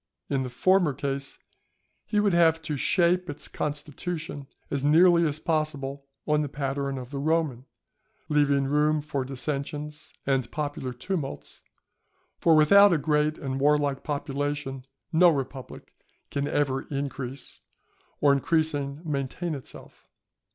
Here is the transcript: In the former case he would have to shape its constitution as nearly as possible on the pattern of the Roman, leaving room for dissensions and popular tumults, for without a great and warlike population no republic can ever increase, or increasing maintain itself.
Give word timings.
In 0.31 0.41
the 0.41 0.49
former 0.49 0.93
case 0.95 1.37
he 2.07 2.19
would 2.19 2.33
have 2.33 2.59
to 2.63 2.75
shape 2.75 3.29
its 3.29 3.47
constitution 3.47 4.47
as 4.71 4.83
nearly 4.83 5.27
as 5.27 5.37
possible 5.37 6.07
on 6.25 6.41
the 6.41 6.49
pattern 6.49 6.97
of 6.97 7.11
the 7.11 7.19
Roman, 7.19 7.67
leaving 8.27 8.63
room 8.65 9.01
for 9.01 9.23
dissensions 9.23 10.11
and 10.25 10.49
popular 10.49 10.91
tumults, 10.91 11.61
for 12.39 12.55
without 12.55 12.91
a 12.91 12.97
great 12.97 13.37
and 13.37 13.59
warlike 13.59 14.03
population 14.03 14.87
no 15.13 15.29
republic 15.29 15.93
can 16.31 16.47
ever 16.47 16.81
increase, 16.87 17.61
or 18.21 18.33
increasing 18.33 19.03
maintain 19.05 19.53
itself. 19.53 20.07